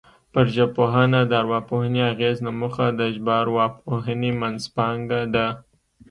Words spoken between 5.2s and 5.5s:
ده